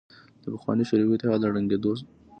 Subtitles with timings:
[0.43, 1.93] د پخواني شوروي اتحاد له ړنګېدو